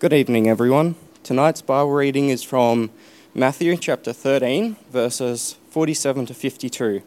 [0.00, 0.94] Good evening, everyone.
[1.24, 2.90] Tonight's Bible reading is from
[3.34, 7.02] Matthew chapter 13, verses 47 to 52.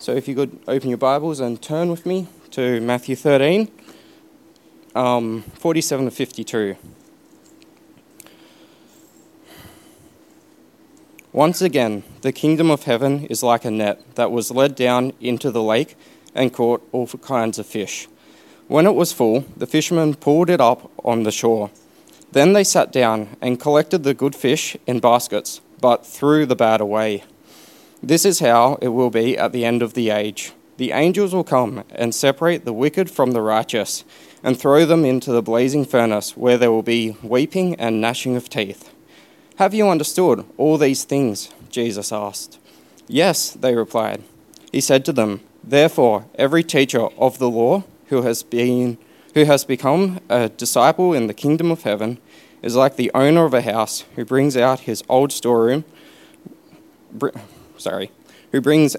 [0.00, 3.70] So if you could open your Bibles and turn with me to Matthew 13,
[4.96, 6.76] um, 47 to 52.
[11.32, 15.52] Once again, the kingdom of heaven is like a net that was let down into
[15.52, 15.94] the lake
[16.34, 18.08] and caught all kinds of fish.
[18.66, 21.70] When it was full, the fishermen pulled it up on the shore.
[22.34, 26.80] Then they sat down and collected the good fish in baskets, but threw the bad
[26.80, 27.22] away.
[28.02, 30.52] This is how it will be at the end of the age.
[30.76, 34.04] The angels will come and separate the wicked from the righteous
[34.42, 38.48] and throw them into the blazing furnace, where there will be weeping and gnashing of
[38.48, 38.92] teeth.
[39.58, 41.50] Have you understood all these things?
[41.70, 42.58] Jesus asked.
[43.06, 44.24] Yes, they replied.
[44.72, 48.98] He said to them, Therefore, every teacher of the law who has been
[49.34, 52.18] who has become a disciple in the kingdom of heaven
[52.62, 55.84] is like the owner of a house who brings out his old storeroom
[57.12, 57.30] br-
[57.76, 58.10] sorry
[58.52, 58.96] who brings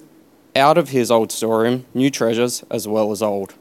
[0.55, 3.53] out of his old storeroom new treasures as well as old.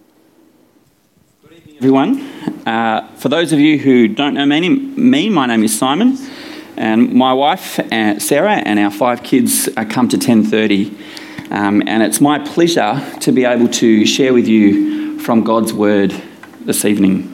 [1.76, 2.20] Everyone.
[2.66, 6.16] Uh, for those of you who don't know me, me my name is simon
[6.76, 12.02] and my wife uh, sarah and our five kids uh, come to 10.30 um, and
[12.02, 16.14] it's my pleasure to be able to share with you from god's word
[16.64, 17.30] this evening.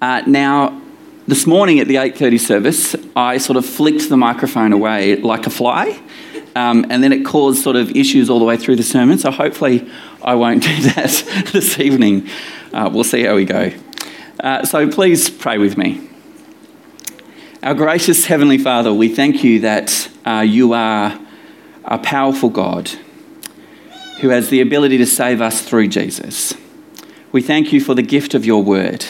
[0.00, 0.80] Uh, now,
[1.26, 5.50] this morning at the 8:30 service, I sort of flicked the microphone away like a
[5.50, 5.98] fly,
[6.54, 9.18] um, and then it caused sort of issues all the way through the sermon.
[9.18, 9.88] So hopefully,
[10.22, 12.28] I won't do that this evening.
[12.72, 13.72] Uh, we'll see how we go.
[14.40, 16.08] Uh, so please pray with me.
[17.62, 21.18] Our gracious Heavenly Father, we thank you that uh, you are
[21.84, 22.90] a powerful God
[24.20, 26.54] who has the ability to save us through Jesus.
[27.32, 29.06] We thank you for the gift of your word.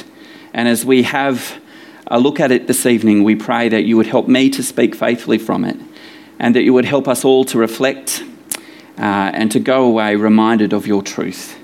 [0.55, 1.61] And as we have
[2.07, 4.95] a look at it this evening, we pray that you would help me to speak
[4.95, 5.77] faithfully from it
[6.39, 8.23] and that you would help us all to reflect
[8.97, 9.01] uh,
[9.35, 11.59] and to go away reminded of your truth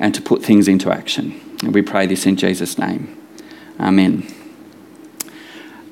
[0.00, 1.40] and to put things into action.
[1.62, 3.16] And we pray this in Jesus' name.
[3.78, 4.26] Amen.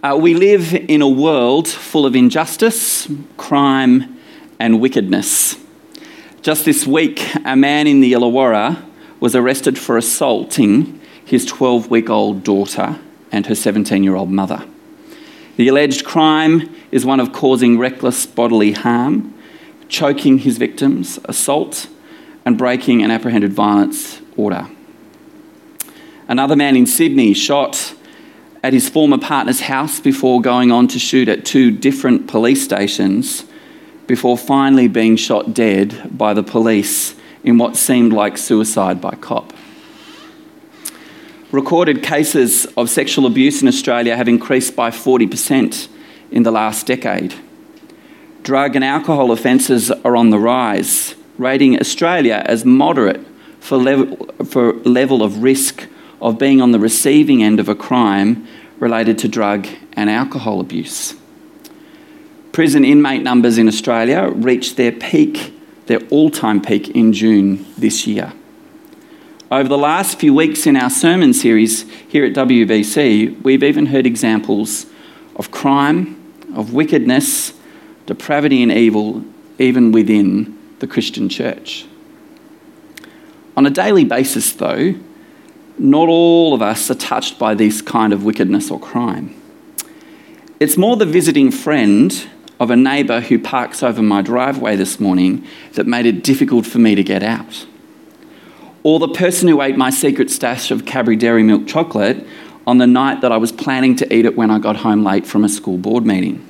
[0.02, 4.18] Uh, we live in a world full of injustice, crime,
[4.58, 5.56] and wickedness.
[6.42, 8.87] Just this week, a man in the Illawarra
[9.20, 12.98] was arrested for assaulting his 12 week old daughter
[13.30, 14.66] and her 17 year old mother.
[15.56, 19.34] The alleged crime is one of causing reckless bodily harm,
[19.88, 21.88] choking his victims, assault,
[22.44, 24.68] and breaking an apprehended violence order.
[26.28, 27.94] Another man in Sydney shot
[28.62, 33.44] at his former partner's house before going on to shoot at two different police stations
[34.06, 39.52] before finally being shot dead by the police in what seemed like suicide by cop.
[41.50, 45.88] Recorded cases of sexual abuse in Australia have increased by 40%
[46.30, 47.34] in the last decade.
[48.42, 53.24] Drug and alcohol offences are on the rise, rating Australia as moderate
[53.60, 55.86] for level, for level of risk
[56.20, 58.46] of being on the receiving end of a crime
[58.78, 61.14] related to drug and alcohol abuse.
[62.52, 65.57] Prison inmate numbers in Australia reached their peak
[65.88, 68.32] their all time peak in June this year.
[69.50, 74.06] Over the last few weeks in our sermon series here at WBC, we've even heard
[74.06, 74.86] examples
[75.36, 76.14] of crime,
[76.54, 77.54] of wickedness,
[78.04, 79.24] depravity, and evil,
[79.58, 81.86] even within the Christian church.
[83.56, 84.94] On a daily basis, though,
[85.78, 89.34] not all of us are touched by this kind of wickedness or crime.
[90.60, 92.12] It's more the visiting friend
[92.60, 96.78] of a neighbour who parks over my driveway this morning that made it difficult for
[96.78, 97.66] me to get out.
[98.82, 102.26] Or the person who ate my secret stash of Cadbury Dairy Milk chocolate
[102.66, 105.26] on the night that I was planning to eat it when I got home late
[105.26, 106.44] from a school board meeting.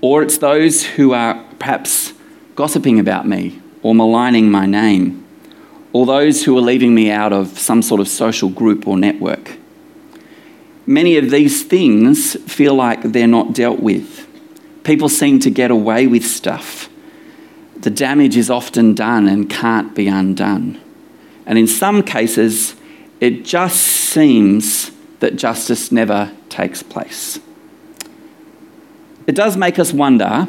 [0.00, 2.12] Or it's those who are perhaps
[2.54, 5.24] gossiping about me or maligning my name,
[5.92, 9.56] or those who are leaving me out of some sort of social group or network.
[10.86, 14.29] Many of these things feel like they're not dealt with
[14.84, 16.88] People seem to get away with stuff.
[17.76, 20.80] The damage is often done and can't be undone.
[21.46, 22.76] And in some cases,
[23.20, 24.90] it just seems
[25.20, 27.38] that justice never takes place.
[29.26, 30.48] It does make us wonder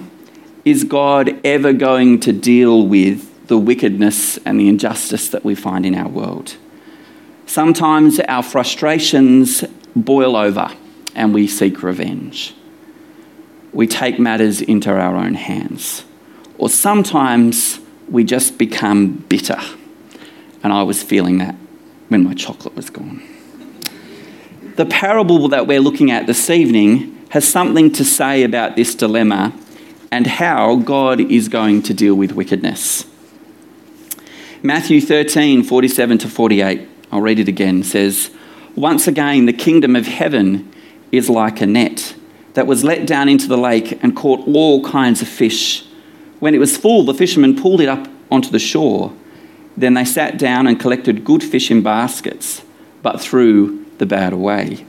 [0.64, 5.86] is God ever going to deal with the wickedness and the injustice that we find
[5.88, 6.56] in our world?
[7.48, 9.64] Sometimes our frustrations
[9.96, 10.72] boil over
[11.16, 12.54] and we seek revenge
[13.74, 16.04] we take matters into our own hands.
[16.58, 17.80] Or sometimes
[18.10, 19.60] we just become bitter.
[20.64, 21.56] And I was feeling that
[22.10, 23.22] when my chocolate was gone.
[24.76, 29.54] the parable that we're looking at this evening has something to say about this dilemma
[30.12, 33.06] and how God is going to deal with wickedness.
[34.62, 38.30] Matthew 13, 47 to 48, I'll read it again, says,
[38.76, 40.72] Once again, the kingdom of heaven
[41.12, 42.14] is like a net
[42.54, 45.86] that was let down into the lake and caught all kinds of fish.
[46.40, 49.14] When it was full, the fishermen pulled it up onto the shore.
[49.78, 52.64] Then they sat down and collected good fish in baskets,
[53.02, 54.86] but threw the bad away.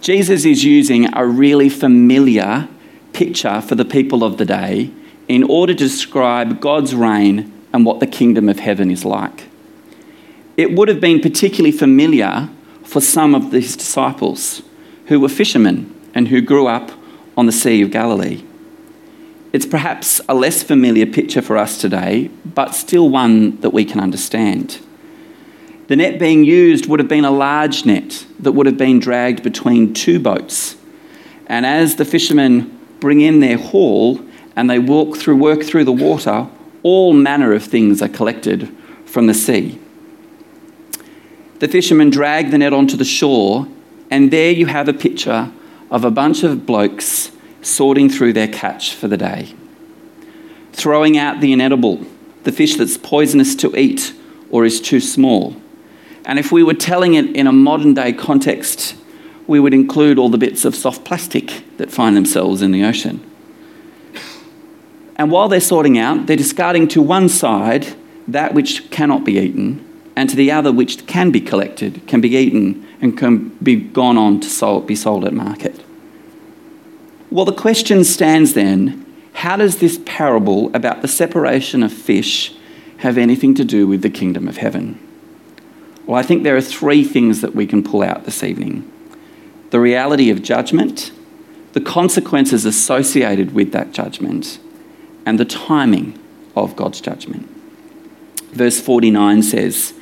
[0.00, 2.68] Jesus is using a really familiar
[3.12, 4.90] picture for the people of the day
[5.26, 9.48] in order to describe God's reign and what the kingdom of heaven is like.
[10.56, 12.48] It would have been particularly familiar
[12.84, 14.62] for some of his disciples
[15.06, 16.90] who were fishermen and who grew up
[17.36, 18.42] on the Sea of Galilee.
[19.52, 24.00] It's perhaps a less familiar picture for us today, but still one that we can
[24.00, 24.80] understand.
[25.86, 29.44] The net being used would have been a large net that would have been dragged
[29.44, 30.74] between two boats.
[31.46, 34.20] And as the fishermen bring in their haul
[34.56, 36.48] and they walk through, work through the water,
[36.82, 38.68] all manner of things are collected
[39.06, 39.78] from the sea.
[41.60, 43.68] The fishermen drag the net onto the shore,
[44.10, 45.52] and there you have a picture
[45.90, 47.30] of a bunch of blokes
[47.62, 49.54] sorting through their catch for the day,
[50.72, 52.04] throwing out the inedible,
[52.44, 54.14] the fish that's poisonous to eat
[54.50, 55.56] or is too small
[56.28, 58.94] and if we were telling it in a modern day context,
[59.46, 63.24] we would include all the bits of soft plastic that find themselves in the ocean.
[65.16, 67.96] And while they're sorting out, they're discarding to one side
[68.28, 69.82] that which cannot be eaten,
[70.18, 74.18] and to the other which can be collected, can be eaten, and can be gone
[74.18, 75.80] on to sold, be sold at market.
[77.30, 82.52] Well, the question stands then how does this parable about the separation of fish
[82.96, 84.98] have anything to do with the kingdom of heaven?
[86.04, 88.90] Well, I think there are three things that we can pull out this evening
[89.70, 91.12] the reality of judgment,
[91.74, 94.58] the consequences associated with that judgment,
[95.24, 96.18] and the timing
[96.56, 97.48] of God's judgment.
[98.50, 99.94] Verse 49 says,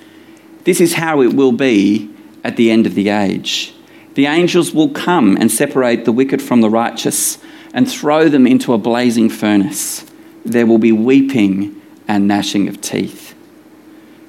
[0.67, 2.11] This is how it will be
[2.43, 3.73] at the end of the age.
[4.15, 7.39] The angels will come and separate the wicked from the righteous
[7.73, 10.05] and throw them into a blazing furnace.
[10.45, 13.37] There will be weeping and gnashing of teeth.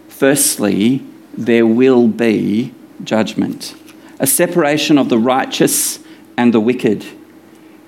[0.10, 1.04] Firstly,
[1.34, 2.72] there will be
[3.04, 3.74] judgment,
[4.20, 6.00] a separation of the righteous
[6.38, 7.04] and the wicked.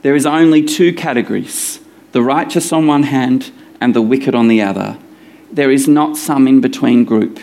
[0.02, 1.82] There is only two categories
[2.14, 4.98] the righteous on one hand and the wicked on the other.
[5.52, 7.40] There is not some in between group.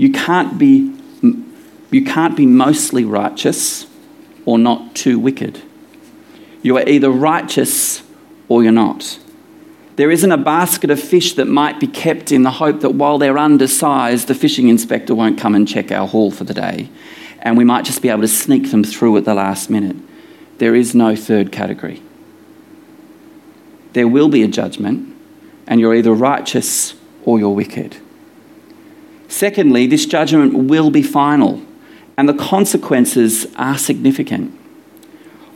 [0.00, 0.96] You can't be,
[1.90, 3.86] you can't be mostly righteous
[4.46, 5.60] or not too wicked.
[6.62, 8.02] You are either righteous
[8.48, 9.18] or you're not.
[9.96, 13.18] There isn't a basket of fish that might be kept in the hope that while
[13.18, 16.88] they're undersized, the fishing inspector won't come and check our haul for the day,
[17.40, 19.96] and we might just be able to sneak them through at the last minute.
[20.56, 22.02] There is no third category.
[23.92, 25.14] There will be a judgment,
[25.66, 26.94] and you're either righteous
[27.26, 27.98] or you're wicked.
[29.30, 31.62] Secondly, this judgment will be final,
[32.18, 34.52] and the consequences are significant.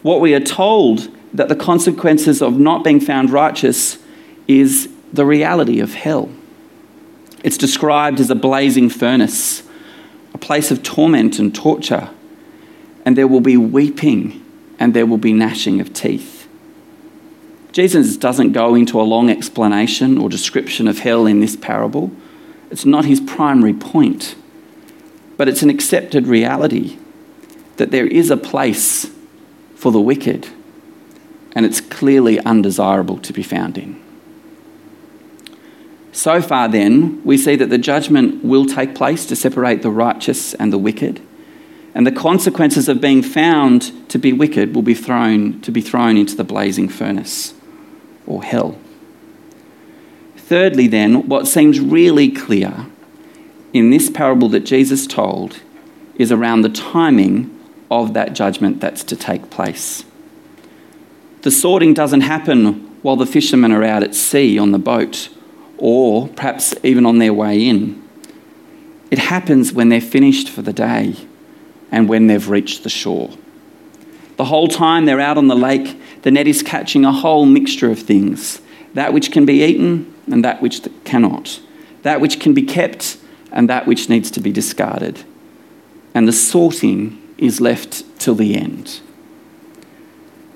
[0.03, 3.99] What we are told that the consequences of not being found righteous
[4.47, 6.31] is the reality of hell.
[7.43, 9.65] It's described as a blazing furnace,
[10.33, 12.11] a place of torment and torture,
[13.05, 14.41] and there will be weeping
[14.79, 16.47] and there will be gnashing of teeth.
[17.73, 22.13] Jesus doesn't go into a long explanation or description of hell in this parable.
[22.75, 24.35] It's not his primary point,
[25.37, 26.99] but it's an accepted reality
[27.77, 29.09] that there is a place
[29.77, 30.49] for the wicked,
[31.55, 34.03] and it's clearly undesirable to be found in.
[36.11, 40.53] So far, then, we see that the judgment will take place to separate the righteous
[40.55, 41.25] and the wicked,
[41.95, 46.17] and the consequences of being found to be wicked will be thrown to be thrown
[46.17, 47.55] into the blazing furnace
[48.27, 48.77] or hell.
[50.45, 52.87] Thirdly, then, what seems really clear
[53.73, 55.63] in this parable that Jesus told
[56.17, 57.51] is around the timing
[57.91, 60.05] of that judgment that's to take place.
[61.41, 65.31] The sorting doesn't happen while the fishermen are out at sea on the boat
[65.79, 68.07] or perhaps even on their way in.
[69.11, 71.17] It happens when they're finished for the day
[71.91, 73.31] and when they've reached the shore.
[74.37, 77.91] The whole time they're out on the lake, the net is catching a whole mixture
[77.91, 78.61] of things
[78.93, 81.61] that which can be eaten and that which cannot,
[82.03, 83.19] that which can be kept
[83.53, 85.25] and that which needs to be discarded.
[86.15, 89.01] And the sorting is left till the end.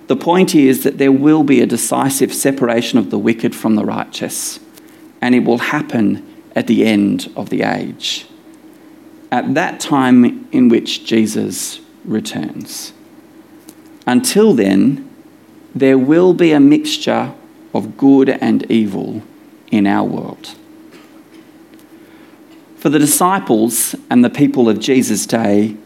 [0.09, 3.85] The point is that there will be a decisive separation of the wicked from the
[3.85, 4.59] righteous
[5.21, 6.25] and it will happen
[6.57, 8.27] at the end of the age.
[9.31, 12.93] At that time in which Jesus returns.
[14.07, 15.09] Until then,
[15.75, 17.35] there will be a mixture
[17.75, 19.23] of good and evil
[19.71, 20.55] in our world.
[22.79, 25.77] For the disciples and the people of Jesus' day,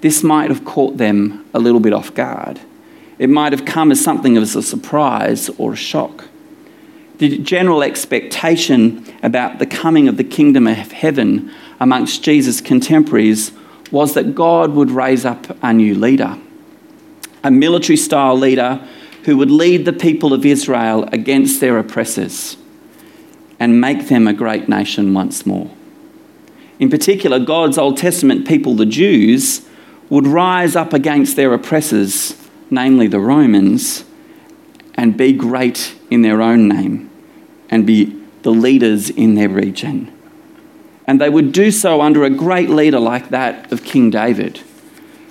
[0.00, 2.60] this might have caught them a little bit off guard.
[3.18, 6.24] It might have come as something of a surprise or a shock.
[7.18, 13.52] The general expectation about the coming of the kingdom of heaven amongst Jesus' contemporaries
[13.90, 16.38] was that God would raise up a new leader,
[17.42, 18.86] a military style leader
[19.24, 22.56] who would lead the people of Israel against their oppressors
[23.60, 25.70] and make them a great nation once more.
[26.78, 29.66] In particular, God's Old Testament people, the Jews,
[30.10, 32.36] would rise up against their oppressors,
[32.70, 34.04] namely the Romans,
[34.94, 37.10] and be great in their own name
[37.70, 38.06] and be
[38.42, 40.12] the leaders in their region.
[41.06, 44.60] And they would do so under a great leader like that of King David,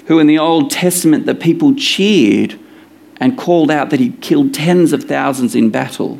[0.08, 2.60] who in the Old Testament the people cheered
[3.20, 6.20] and called out that he killed tens of thousands in battle,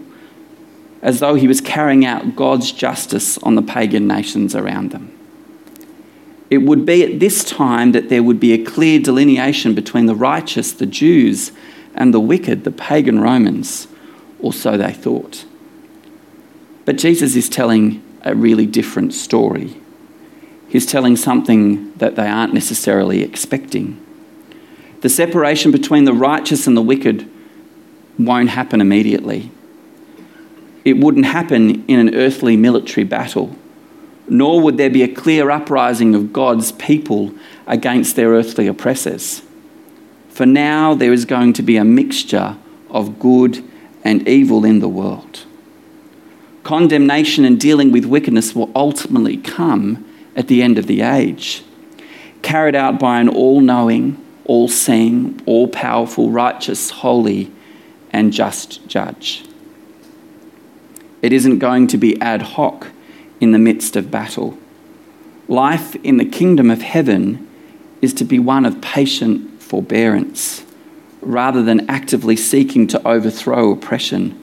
[1.02, 5.14] as though he was carrying out God's justice on the pagan nations around them.
[6.50, 10.16] It would be at this time that there would be a clear delineation between the
[10.16, 11.52] righteous, the Jews,
[11.94, 13.88] and the wicked, the pagan Romans,
[14.40, 15.46] or so they thought.
[16.86, 19.76] But Jesus is telling a really different story.
[20.70, 24.04] He's telling something that they aren't necessarily expecting.
[25.02, 27.30] The separation between the righteous and the wicked
[28.18, 29.52] won't happen immediately.
[30.88, 33.56] It wouldn't happen in an earthly military battle
[34.28, 37.34] nor would there be a clear uprising of God's people
[37.66, 39.42] against their earthly oppressors.
[40.30, 42.58] For now, there is going to be a mixture
[42.90, 43.64] of good
[44.04, 45.46] and evil in the world.
[46.64, 51.64] Condemnation and dealing with wickedness will ultimately come at the end of the age,
[52.42, 57.52] carried out by an all knowing, all seeing, all powerful, righteous, holy,
[58.12, 59.47] and just judge.
[61.28, 62.88] It isn't going to be ad hoc
[63.42, 64.58] in the midst of battle.
[65.50, 67.46] Life in the kingdom of heaven
[68.02, 70.64] is to be one of patient forbearance
[71.20, 74.42] rather than actively seeking to overthrow oppression.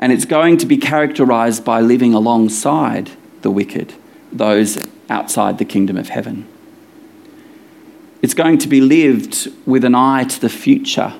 [0.00, 3.12] And it's going to be characterized by living alongside
[3.42, 3.94] the wicked,
[4.32, 6.44] those outside the kingdom of heaven.
[8.20, 11.14] It's going to be lived with an eye to the future,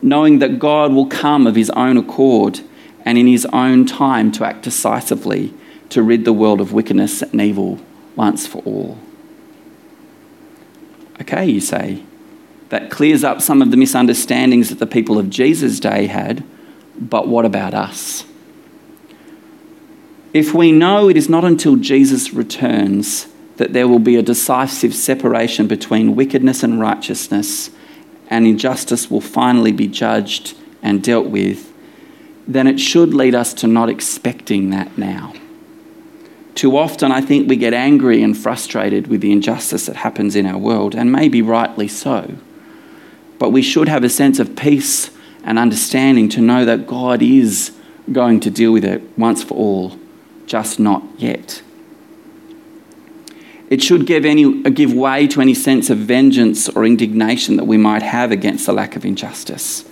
[0.00, 2.62] knowing that God will come of his own accord
[3.06, 5.54] and in his own time to act decisively
[5.88, 7.78] to rid the world of wickedness and evil
[8.16, 8.98] once for all.
[11.20, 12.02] Okay, you say,
[12.68, 16.44] that clears up some of the misunderstandings that the people of Jesus' day had,
[16.98, 18.24] but what about us?
[20.34, 24.94] If we know it is not until Jesus returns that there will be a decisive
[24.94, 27.70] separation between wickedness and righteousness,
[28.28, 31.72] and injustice will finally be judged and dealt with,
[32.46, 35.32] then it should lead us to not expecting that now.
[36.54, 40.46] Too often, I think we get angry and frustrated with the injustice that happens in
[40.46, 42.34] our world, and maybe rightly so.
[43.38, 45.10] But we should have a sense of peace
[45.44, 47.72] and understanding to know that God is
[48.10, 49.98] going to deal with it once for all,
[50.46, 51.62] just not yet.
[53.68, 57.76] It should give, any, give way to any sense of vengeance or indignation that we
[57.76, 59.84] might have against the lack of injustice,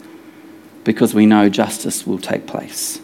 [0.84, 3.00] because we know justice will take place.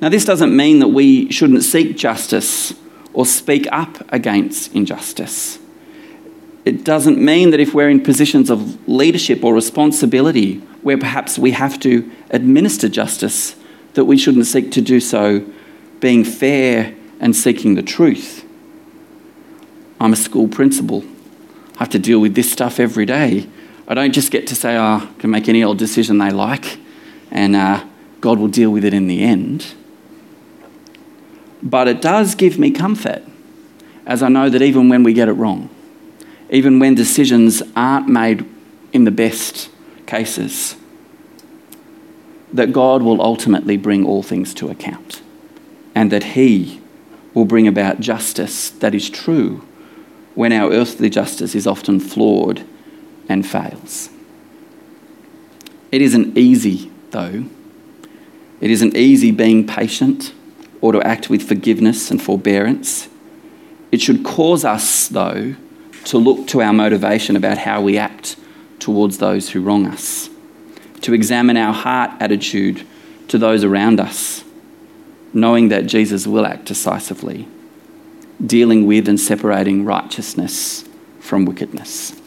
[0.00, 2.74] Now, this doesn't mean that we shouldn't seek justice
[3.12, 5.58] or speak up against injustice.
[6.64, 11.52] It doesn't mean that if we're in positions of leadership or responsibility where perhaps we
[11.52, 13.56] have to administer justice,
[13.94, 15.46] that we shouldn't seek to do so
[16.00, 18.44] being fair and seeking the truth.
[20.00, 21.04] I'm a school principal.
[21.76, 23.48] I have to deal with this stuff every day.
[23.86, 26.78] I don't just get to say, oh, I can make any old decision they like
[27.30, 27.84] and uh,
[28.20, 29.74] God will deal with it in the end.
[31.62, 33.22] But it does give me comfort
[34.06, 35.68] as I know that even when we get it wrong,
[36.50, 38.48] even when decisions aren't made
[38.92, 39.70] in the best
[40.06, 40.76] cases,
[42.52, 45.22] that God will ultimately bring all things to account
[45.94, 46.80] and that He
[47.32, 49.66] will bring about justice that is true
[50.34, 52.64] when our earthly justice is often flawed
[53.28, 54.10] and fails.
[55.90, 57.44] It isn't easy, though.
[58.60, 60.32] It isn't easy being patient
[60.80, 63.08] or to act with forgiveness and forbearance.
[63.92, 65.54] It should cause us, though,
[66.06, 68.36] to look to our motivation about how we act
[68.78, 70.28] towards those who wrong us,
[71.00, 72.86] to examine our heart attitude
[73.28, 74.44] to those around us,
[75.32, 77.48] knowing that Jesus will act decisively,
[78.44, 80.84] dealing with and separating righteousness
[81.20, 82.20] from wickedness.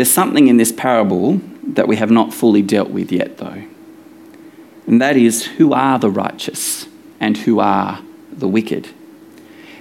[0.00, 3.64] There's something in this parable that we have not fully dealt with yet, though.
[4.86, 6.86] And that is who are the righteous
[7.20, 8.00] and who are
[8.32, 8.88] the wicked.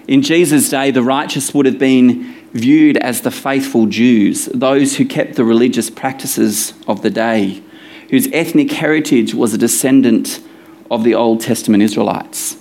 [0.09, 5.05] In Jesus' day, the righteous would have been viewed as the faithful Jews, those who
[5.05, 7.63] kept the religious practices of the day,
[8.09, 10.41] whose ethnic heritage was a descendant
[10.91, 12.57] of the Old Testament Israelites.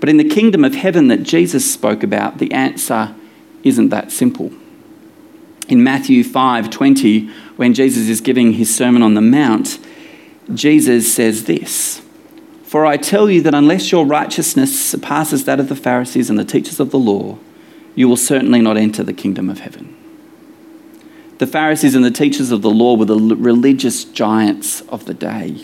[0.00, 3.14] But in the kingdom of heaven that Jesus spoke about, the answer
[3.62, 4.52] isn't that simple.
[5.68, 9.78] In Matthew 5:20, when Jesus is giving his sermon on the mount,
[10.54, 12.00] Jesus says this:
[12.64, 16.44] "For I tell you that unless your righteousness surpasses that of the Pharisees and the
[16.44, 17.36] teachers of the law,
[17.94, 19.88] you will certainly not enter the kingdom of heaven."
[21.36, 25.54] The Pharisees and the teachers of the law were the religious giants of the day.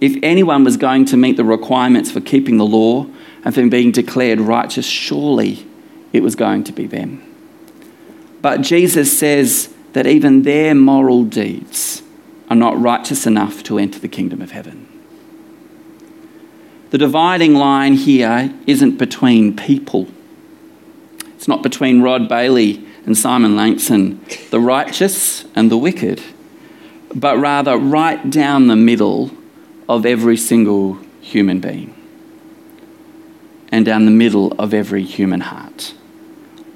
[0.00, 3.06] If anyone was going to meet the requirements for keeping the law
[3.44, 5.64] and for being declared righteous, surely
[6.12, 7.20] it was going to be them.
[8.46, 12.04] But Jesus says that even their moral deeds
[12.48, 14.86] are not righteous enough to enter the kingdom of heaven.
[16.90, 20.06] The dividing line here isn't between people.
[21.34, 26.22] It's not between Rod Bailey and Simon Langston, the righteous and the wicked,
[27.12, 29.32] but rather right down the middle
[29.88, 31.92] of every single human being
[33.72, 35.94] and down the middle of every human heart.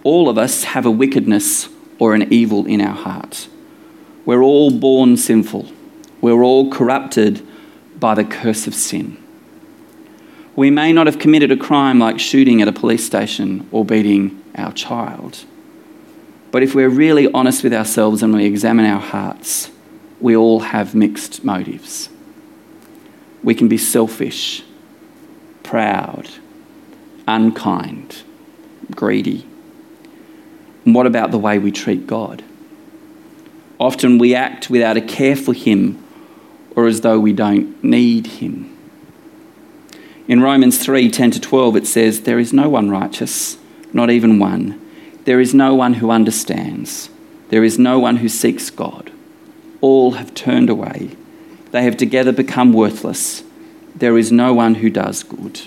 [0.02, 3.48] All of us have a wickedness or an evil in our heart.
[4.24, 5.70] We're all born sinful.
[6.20, 7.46] We're all corrupted
[7.98, 9.22] by the curse of sin.
[10.56, 14.42] We may not have committed a crime like shooting at a police station or beating
[14.56, 15.44] our child.
[16.50, 19.70] But if we're really honest with ourselves and we examine our hearts,
[20.20, 22.08] we all have mixed motives.
[23.42, 24.62] We can be selfish,
[25.62, 26.28] proud,
[27.26, 28.22] unkind,
[28.90, 29.46] greedy.
[30.84, 32.42] And what about the way we treat God?
[33.78, 36.02] Often we act without a care for Him
[36.76, 38.76] or as though we don't need Him.
[40.28, 43.58] In Romans 3 10 to 12, it says, There is no one righteous,
[43.92, 44.80] not even one.
[45.24, 47.10] There is no one who understands.
[47.48, 49.10] There is no one who seeks God.
[49.80, 51.16] All have turned away.
[51.72, 53.42] They have together become worthless.
[53.94, 55.60] There is no one who does good,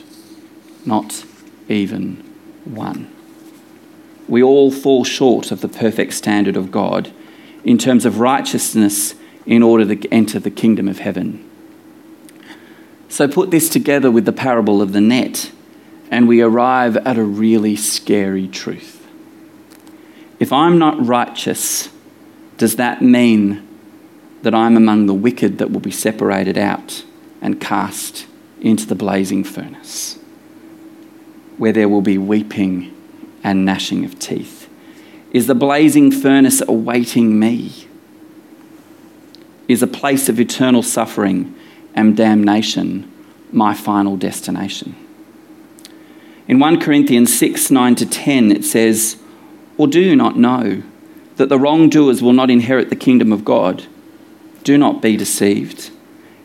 [0.85, 1.25] not
[1.67, 2.15] even
[2.65, 3.12] one.
[4.33, 7.13] We all fall short of the perfect standard of God
[7.63, 9.13] in terms of righteousness
[9.45, 11.47] in order to enter the kingdom of heaven.
[13.09, 15.51] So put this together with the parable of the net,
[16.09, 19.07] and we arrive at a really scary truth.
[20.39, 21.89] If I'm not righteous,
[22.57, 23.61] does that mean
[24.41, 27.03] that I'm among the wicked that will be separated out
[27.39, 28.25] and cast
[28.61, 30.17] into the blazing furnace?
[31.57, 32.91] where there will be weeping
[33.43, 34.69] and gnashing of teeth?
[35.31, 37.87] Is the blazing furnace awaiting me?
[39.67, 41.55] Is a place of eternal suffering
[41.95, 43.11] and damnation
[43.51, 44.95] my final destination?
[46.47, 49.17] In 1 Corinthians 6 9 to 10, it says,
[49.77, 50.83] Or do you not know
[51.37, 53.85] that the wrongdoers will not inherit the kingdom of God?
[54.63, 55.89] Do not be deceived.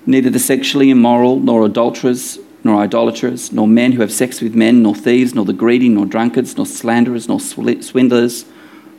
[0.07, 4.83] Neither the sexually immoral, nor adulterers, nor idolaters, nor men who have sex with men,
[4.83, 8.44] nor thieves, nor the greedy, nor drunkards, nor slanderers, nor swindlers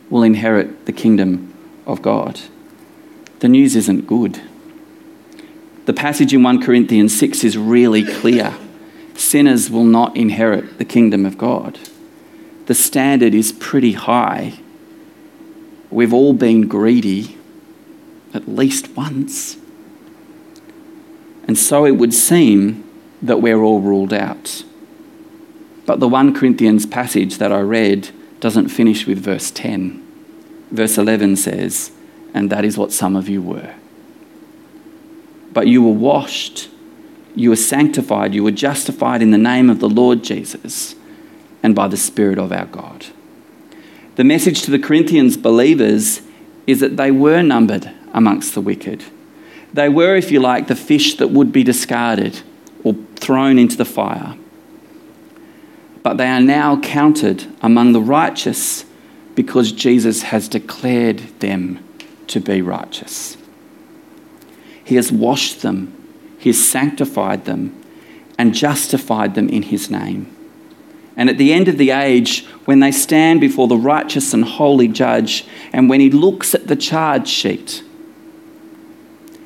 [0.08, 1.52] will inherit the kingdom
[1.86, 2.40] of God.
[3.40, 4.40] The news isn't good.
[5.86, 8.54] The passage in 1 Corinthians 6 is really clear.
[9.14, 11.78] Sinners will not inherit the kingdom of God.
[12.66, 14.60] The standard is pretty high.
[15.90, 17.36] We've all been greedy
[18.32, 19.56] at least once.
[21.46, 22.88] And so it would seem
[23.22, 24.64] that we're all ruled out.
[25.86, 30.06] But the 1 Corinthians passage that I read doesn't finish with verse 10.
[30.70, 31.90] Verse 11 says,
[32.32, 33.74] And that is what some of you were.
[35.52, 36.68] But you were washed,
[37.34, 40.94] you were sanctified, you were justified in the name of the Lord Jesus
[41.62, 43.06] and by the Spirit of our God.
[44.16, 46.22] The message to the Corinthians believers
[46.66, 49.04] is that they were numbered amongst the wicked.
[49.72, 52.42] They were, if you like, the fish that would be discarded
[53.20, 54.36] thrown into the fire.
[56.02, 58.84] But they are now counted among the righteous
[59.34, 61.84] because Jesus has declared them
[62.28, 63.36] to be righteous.
[64.82, 65.94] He has washed them,
[66.38, 67.76] He has sanctified them,
[68.38, 70.34] and justified them in His name.
[71.16, 74.88] And at the end of the age, when they stand before the righteous and holy
[74.88, 77.82] judge, and when he looks at the charge sheet,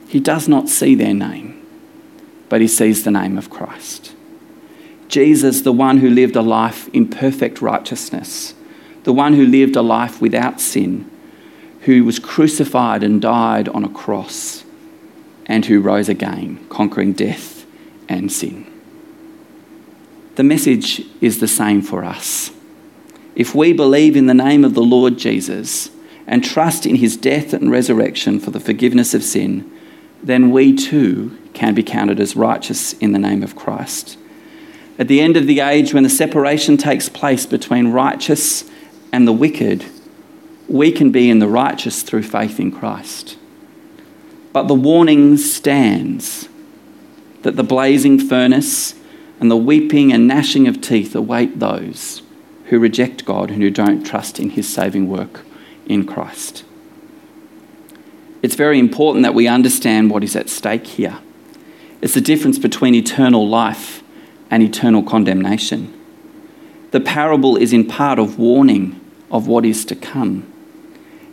[0.07, 1.54] he does not see their name
[2.55, 4.14] but he sees the name of Christ.
[5.09, 8.55] Jesus, the one who lived a life in perfect righteousness,
[9.03, 11.11] the one who lived a life without sin,
[11.81, 14.62] who was crucified and died on a cross,
[15.47, 17.67] and who rose again, conquering death
[18.09, 18.73] and sin.
[20.37, 22.53] The message is the same for us.
[23.35, 25.90] If we believe in the name of the Lord Jesus
[26.25, 29.69] and trust in his death and resurrection for the forgiveness of sin,
[30.25, 34.19] then we too can be counted as righteous in the name of Christ.
[34.99, 38.65] At the end of the age, when the separation takes place between righteous
[39.13, 39.85] and the wicked,
[40.69, 43.37] we can be in the righteous through faith in Christ.
[44.53, 46.49] But the warning stands
[47.43, 48.95] that the blazing furnace
[49.41, 52.23] and the weeping and gnashing of teeth await those
[52.67, 55.43] who reject God and who don't trust in his saving work
[55.87, 56.65] in Christ.
[58.44, 61.18] It's very important that we understand what is at stake here.
[62.02, 64.02] It's the difference between eternal life
[64.50, 65.90] and eternal condemnation.
[66.90, 70.44] The parable is in part of warning of what is to come.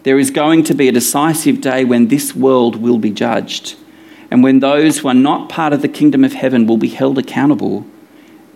[0.04, 3.76] There is going to be a decisive day when this world will be judged,
[4.32, 7.18] and when those who are not part of the kingdom of heaven will be held
[7.18, 7.86] accountable,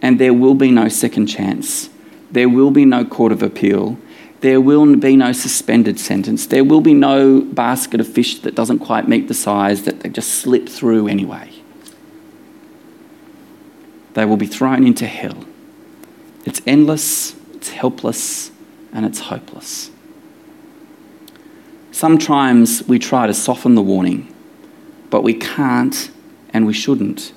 [0.02, 1.90] and there will be no second chance.
[2.32, 3.98] There will be no court of appeal.
[4.46, 6.46] There will be no suspended sentence.
[6.46, 10.10] There will be no basket of fish that doesn't quite meet the size that they
[10.10, 11.50] just slip through anyway.
[14.14, 15.46] They will be thrown into hell.
[16.46, 18.52] It's endless, it's helpless,
[18.94, 19.90] and it's hopeless.
[21.92, 24.32] Sometimes we try to soften the warning,
[25.10, 26.12] but we can't
[26.50, 27.34] and we shouldn't.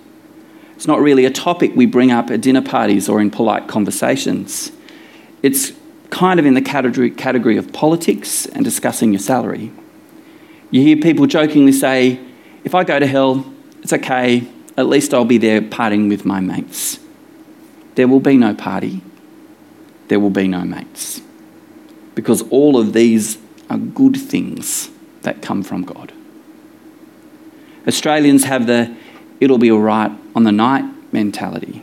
[0.77, 4.73] It's not really a topic we bring up at dinner parties or in polite conversations.
[5.43, 5.73] It's
[6.11, 9.73] kind of in the category, category of politics and discussing your salary.
[10.71, 12.21] You hear people jokingly say,
[12.65, 13.47] if I go to hell,
[13.83, 16.99] it's okay, at least I'll be there partying with my mates.
[17.95, 19.03] There will be no party,
[20.09, 21.21] there will be no mates.
[22.15, 23.39] Because all of these
[23.71, 24.91] are good things
[25.23, 26.13] that come from God.
[27.87, 28.95] Australians have the
[29.41, 31.83] it'll be all right on the night mentality.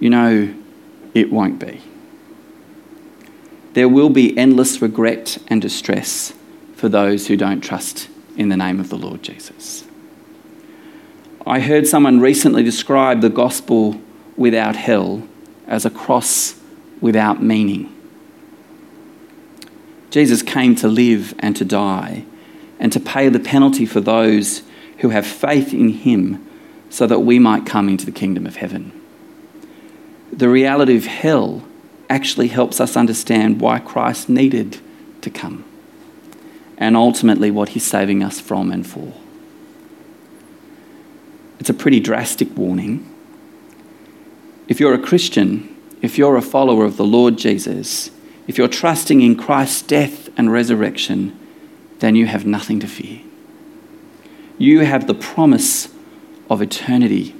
[0.00, 0.54] You know,
[1.14, 1.80] it won't be.
[3.78, 6.34] There will be endless regret and distress
[6.74, 9.84] for those who don't trust in the name of the Lord Jesus.
[11.46, 14.00] I heard someone recently describe the gospel
[14.36, 15.22] without hell
[15.68, 16.58] as a cross
[17.00, 17.94] without meaning.
[20.10, 22.24] Jesus came to live and to die
[22.80, 24.64] and to pay the penalty for those
[24.98, 26.44] who have faith in him
[26.90, 28.90] so that we might come into the kingdom of heaven.
[30.32, 31.62] The reality of hell
[32.08, 34.80] actually helps us understand why Christ needed
[35.20, 35.64] to come
[36.76, 39.12] and ultimately what he's saving us from and for.
[41.58, 43.12] It's a pretty drastic warning.
[44.68, 48.10] If you're a Christian, if you're a follower of the Lord Jesus,
[48.46, 51.38] if you're trusting in Christ's death and resurrection,
[51.98, 53.20] then you have nothing to fear.
[54.56, 55.88] You have the promise
[56.48, 57.34] of eternity,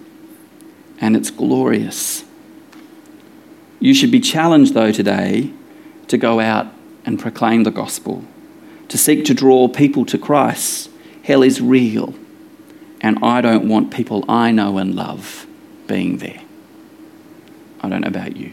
[1.01, 2.25] and it's glorious.
[3.81, 5.53] You should be challenged, though, today
[6.09, 6.67] to go out
[7.05, 8.25] and proclaim the gospel,
[8.89, 10.91] to seek to draw people to Christ.
[11.23, 12.15] Hell is real
[13.01, 15.47] and I don't want people I know and love
[15.87, 16.41] being there.
[17.81, 18.53] I don't know about you.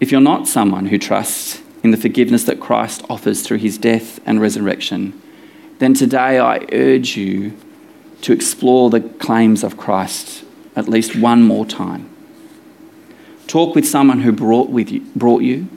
[0.00, 4.20] If you're not someone who trusts in the forgiveness that Christ offers through his death
[4.26, 5.20] and resurrection,
[5.78, 7.56] then today I urge you
[8.22, 10.43] to explore the claims of Christ
[10.76, 12.08] at least one more time.
[13.46, 15.68] Talk with someone who brought, with you, brought you.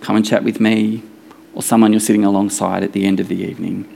[0.00, 1.02] Come and chat with me
[1.54, 3.94] or someone you're sitting alongside at the end of the evening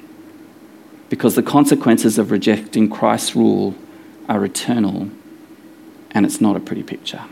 [1.08, 3.74] because the consequences of rejecting Christ's rule
[4.28, 5.10] are eternal
[6.12, 7.22] and it's not a pretty picture.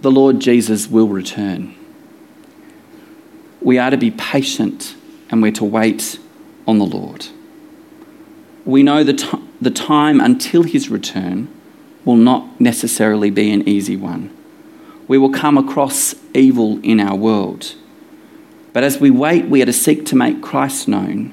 [0.00, 1.74] The Lord Jesus will return.
[3.60, 4.96] We are to be patient
[5.30, 6.18] and we're to wait
[6.66, 7.26] on the Lord.
[8.64, 11.48] We know the, t- the time until his return
[12.04, 14.36] will not necessarily be an easy one.
[15.06, 17.74] We will come across evil in our world.
[18.72, 21.32] But as we wait, we are to seek to make Christ known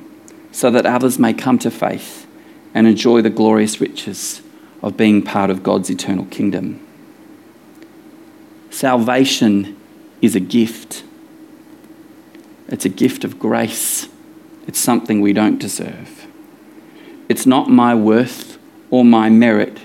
[0.52, 2.28] so that others may come to faith
[2.74, 4.42] and enjoy the glorious riches
[4.84, 6.86] of being part of God's eternal kingdom.
[8.70, 9.76] Salvation
[10.22, 11.04] is a gift.
[12.68, 14.08] It's a gift of grace.
[14.68, 16.19] It's something we don't deserve.
[17.30, 18.58] It's not my worth
[18.90, 19.80] or my merit,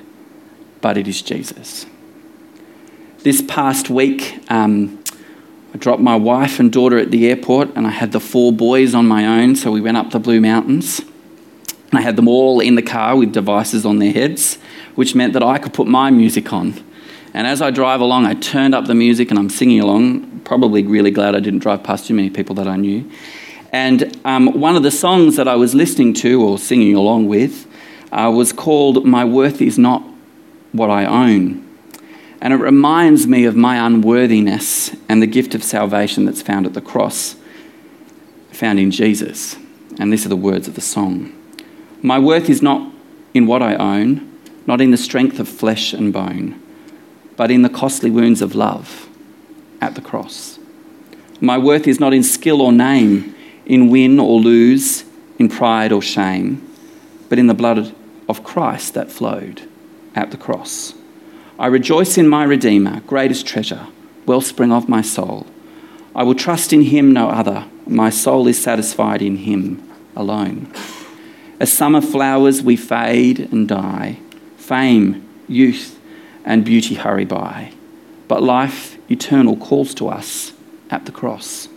[0.80, 1.86] but it is Jesus.
[3.18, 5.02] This past week, um,
[5.74, 8.94] I dropped my wife and daughter at the airport, and I had the four boys
[8.94, 11.00] on my own, so we went up the Blue Mountains.
[11.90, 14.56] And I had them all in the car with devices on their heads,
[14.94, 16.82] which meant that I could put my music on.
[17.34, 20.40] And as I drive along, I turned up the music and I'm singing along.
[20.44, 23.10] Probably really glad I didn't drive past too many people that I knew.
[23.74, 27.66] And um, one of the songs that I was listening to or singing along with
[28.12, 30.00] uh, was called My Worth Is Not
[30.70, 31.68] What I Own.
[32.40, 36.74] And it reminds me of my unworthiness and the gift of salvation that's found at
[36.74, 37.34] the cross,
[38.52, 39.56] found in Jesus.
[39.98, 41.32] And these are the words of the song
[42.00, 42.92] My worth is not
[43.34, 46.62] in what I own, not in the strength of flesh and bone,
[47.36, 49.08] but in the costly wounds of love
[49.80, 50.60] at the cross.
[51.40, 53.34] My worth is not in skill or name,
[53.66, 55.04] in win or lose,
[55.38, 56.66] in pride or shame,
[57.28, 57.94] but in the blood
[58.28, 59.68] of Christ that flowed
[60.14, 60.94] at the cross.
[61.58, 63.86] I rejoice in my Redeemer, greatest treasure,
[64.26, 65.46] wellspring of my soul.
[66.14, 67.66] I will trust in him, no other.
[67.86, 70.72] My soul is satisfied in him alone.
[71.60, 74.18] As summer flowers, we fade and die.
[74.56, 75.98] Fame, youth,
[76.44, 77.72] and beauty hurry by.
[78.28, 80.52] But life eternal calls to us
[80.90, 81.68] at the cross.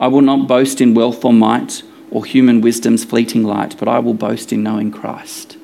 [0.00, 3.98] I will not boast in wealth or might or human wisdom's fleeting light, but I
[3.98, 5.58] will boast in knowing Christ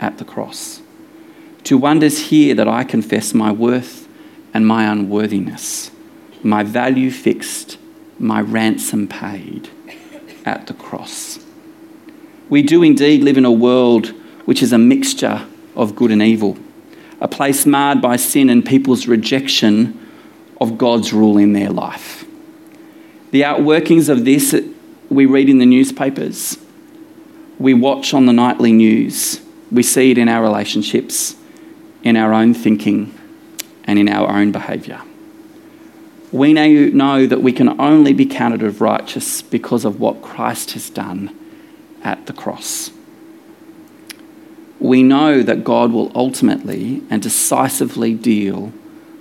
[0.00, 0.82] at the cross.
[1.62, 4.08] Two wonders here that I confess my worth
[4.52, 5.92] and my unworthiness,
[6.42, 7.78] my value fixed,
[8.18, 9.70] my ransom paid
[10.44, 11.38] at the cross.
[12.48, 14.08] We do indeed live in a world
[14.46, 16.58] which is a mixture of good and evil,
[17.20, 19.96] a place marred by sin and people's rejection
[20.60, 22.24] of God's rule in their life.
[23.30, 24.56] The outworkings of this
[25.08, 26.58] we read in the newspapers,
[27.60, 29.40] we watch on the nightly news,
[29.70, 31.36] we see it in our relationships,
[32.02, 33.14] in our own thinking,
[33.84, 35.00] and in our own behaviour.
[36.32, 40.90] We know that we can only be counted as righteous because of what Christ has
[40.90, 41.36] done
[42.02, 42.90] at the cross.
[44.80, 48.72] We know that God will ultimately and decisively deal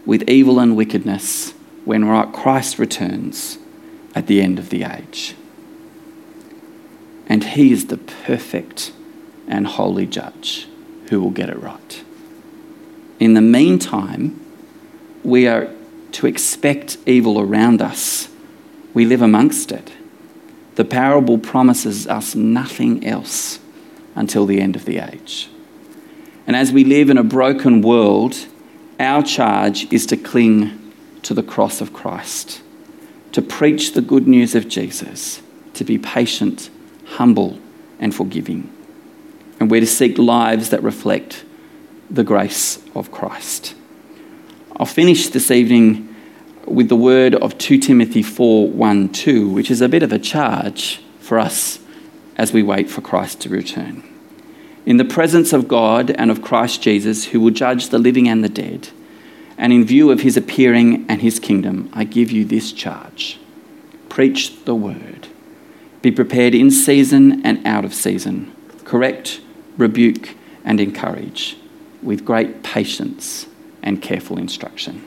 [0.06, 1.52] with evil and wickedness
[1.86, 3.60] when Christ returns
[4.16, 5.36] at the end of the age.
[7.28, 8.92] And He is the perfect
[9.48, 10.68] and holy judge
[11.10, 12.04] who will get it right.
[13.20, 14.40] In the meantime,
[15.24, 15.70] we are
[16.14, 18.30] to expect evil around us.
[18.94, 19.92] We live amongst it.
[20.76, 23.60] The parable promises us nothing else
[24.16, 25.50] until the end of the age.
[26.48, 28.36] And as we live in a broken world,
[29.00, 30.94] our charge is to cling
[31.24, 32.62] to the cross of Christ,
[33.32, 35.42] to preach the good news of Jesus,
[35.74, 36.70] to be patient,
[37.06, 37.60] humble,
[38.00, 38.72] and forgiving.
[39.60, 41.44] And we're to seek lives that reflect
[42.10, 43.76] the grace of Christ.
[44.78, 46.16] I'll finish this evening
[46.66, 50.20] with the word of 2 Timothy 4 1 2, which is a bit of a
[50.20, 51.80] charge for us
[52.38, 54.04] as we wait for Christ to return.
[54.86, 58.44] In the presence of God and of Christ Jesus, who will judge the living and
[58.44, 58.90] the dead,
[59.60, 63.38] and in view of his appearing and his kingdom, I give you this charge
[64.08, 65.28] preach the word.
[66.02, 68.54] Be prepared in season and out of season.
[68.84, 69.40] Correct,
[69.78, 71.56] rebuke, and encourage
[72.02, 73.46] with great patience
[73.84, 75.06] and careful instruction.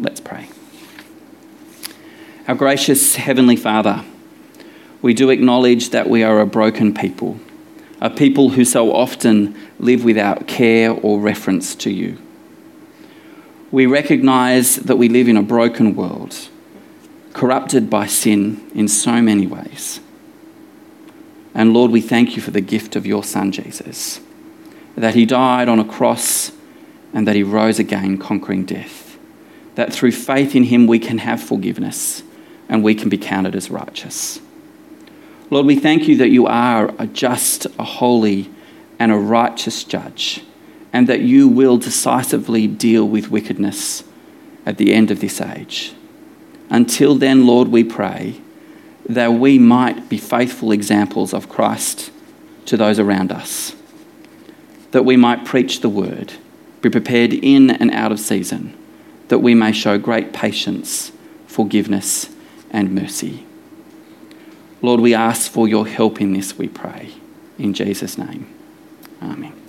[0.00, 0.48] Let's pray.
[2.48, 4.04] Our gracious Heavenly Father,
[5.02, 7.38] we do acknowledge that we are a broken people,
[8.00, 12.18] a people who so often live without care or reference to you.
[13.72, 16.48] We recognize that we live in a broken world,
[17.32, 19.98] corrupted by sin in so many ways.
[21.54, 24.20] And Lord, we thank you for the gift of your Son, Jesus,
[24.96, 26.52] that he died on a cross
[27.12, 29.02] and that he rose again, conquering death
[29.74, 32.22] that through faith in him we can have forgiveness
[32.68, 34.40] and we can be counted as righteous.
[35.50, 38.50] Lord, we thank you that you are a just, a holy,
[38.98, 40.42] and a righteous judge,
[40.92, 44.04] and that you will decisively deal with wickedness
[44.66, 45.94] at the end of this age.
[46.70, 48.40] Until then, Lord, we pray
[49.08, 52.10] that we might be faithful examples of Christ
[52.66, 53.74] to those around us,
[54.92, 56.34] that we might preach the word,
[56.80, 58.76] be prepared in and out of season
[59.32, 61.10] that we may show great patience,
[61.46, 62.28] forgiveness,
[62.70, 63.46] and mercy.
[64.82, 67.14] Lord, we ask for your help in this, we pray.
[67.58, 68.52] In Jesus' name,
[69.22, 69.61] amen.